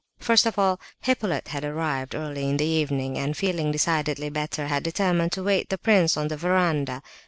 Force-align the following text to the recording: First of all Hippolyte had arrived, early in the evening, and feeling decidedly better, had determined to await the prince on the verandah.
First 0.17 0.47
of 0.47 0.57
all 0.57 0.79
Hippolyte 1.01 1.49
had 1.49 1.63
arrived, 1.63 2.15
early 2.15 2.49
in 2.49 2.57
the 2.57 2.65
evening, 2.65 3.19
and 3.19 3.37
feeling 3.37 3.71
decidedly 3.71 4.31
better, 4.31 4.65
had 4.65 4.81
determined 4.81 5.31
to 5.33 5.41
await 5.41 5.69
the 5.69 5.77
prince 5.77 6.17
on 6.17 6.27
the 6.27 6.37
verandah. 6.37 7.03